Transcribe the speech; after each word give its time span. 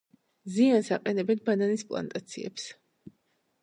ზიანს 0.55 0.89
აყენებენ 0.97 1.43
ბანანის 1.51 1.87
პლანტაციებს. 1.93 2.71